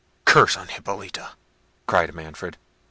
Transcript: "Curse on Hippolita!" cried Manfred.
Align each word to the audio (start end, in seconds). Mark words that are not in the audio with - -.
"Curse 0.25 0.57
on 0.57 0.69
Hippolita!" 0.69 1.33
cried 1.85 2.11
Manfred. 2.15 2.57